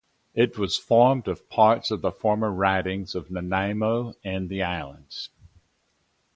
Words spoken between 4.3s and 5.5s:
The Islands.